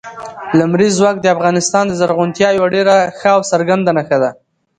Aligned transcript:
لمریز 0.59 0.93
ځواک 0.99 1.17
د 1.21 1.25
افغانستان 1.35 1.83
د 1.87 1.93
زرغونتیا 1.99 2.49
یوه 2.57 2.67
ډېره 2.75 2.95
ښه 3.19 3.29
او 3.35 3.41
څرګنده 3.51 3.91
نښه 3.97 4.17
ده. 4.23 4.29